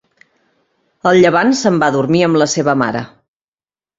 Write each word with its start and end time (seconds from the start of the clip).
El 1.09 1.19
llevant 1.25 1.53
se'n 1.59 1.77
va 1.85 1.91
a 1.93 1.95
dormir 1.97 2.23
amb 2.29 2.39
la 2.43 2.47
seva 2.53 2.75
mare. 2.85 3.03